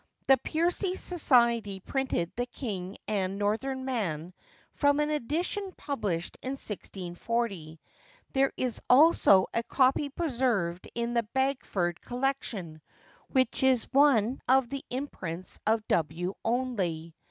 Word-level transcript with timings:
The 0.25 0.37
Percy 0.37 0.95
Society 0.95 1.79
printed 1.79 2.31
The 2.35 2.47
King 2.47 2.97
and 3.07 3.37
Northern 3.37 3.85
Man 3.85 4.33
from 4.73 4.99
an 4.99 5.11
edition 5.11 5.71
published 5.77 6.39
in 6.41 6.53
1640. 6.53 7.79
There 8.33 8.51
is 8.57 8.81
also 8.89 9.45
a 9.53 9.61
copy 9.61 10.09
preserved 10.09 10.87
in 10.95 11.13
the 11.13 11.21
Bagford 11.35 12.01
Collection, 12.01 12.81
which 13.29 13.61
is 13.61 13.83
one 13.93 14.41
of 14.49 14.69
the 14.69 14.83
imprints 14.89 15.59
of 15.67 15.87
W. 15.87 16.33
Onley. 16.43 17.13